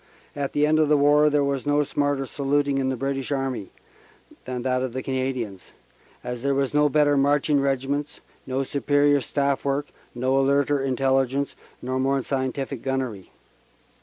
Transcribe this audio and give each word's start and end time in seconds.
At 0.35 0.53
the 0.53 0.65
end 0.65 0.79
of 0.79 0.89
the 0.89 0.97
war 0.97 1.29
there 1.29 1.43
was 1.43 1.67
no 1.67 1.83
smarter 1.83 2.25
saluting 2.25 2.79
in 2.79 2.89
the 2.89 2.95
British 2.95 3.31
Army 3.31 3.69
than 4.45 4.63
that 4.63 4.81
of 4.81 4.93
the 4.93 5.03
Canadians, 5.03 5.73
as 6.23 6.41
there 6.41 6.55
were 6.55 6.67
no 6.73 6.89
better 6.89 7.15
marching 7.15 7.61
regiments, 7.61 8.19
no 8.47 8.63
superior 8.63 9.21
Staff 9.21 9.63
work, 9.63 9.89
no 10.15 10.35
alerter 10.39 10.81
Intelligence, 10.83 11.53
nor 11.83 11.99
more 11.99 12.23
scientific 12.23 12.81
gunnery. 12.81 13.29